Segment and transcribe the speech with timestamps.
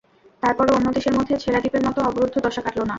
[0.43, 2.89] তারপরও অন্য দেশের মধ্যে ছেঁড়া দ্বীপের মতো অবরুদ্ধ দশা কাটল না।